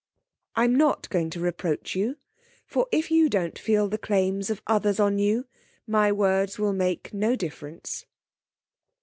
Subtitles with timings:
[0.55, 2.17] 'I'm not going to reproach you,
[2.65, 5.45] for if you don't feel the claims of others on you,
[5.85, 8.07] my words will make no difference.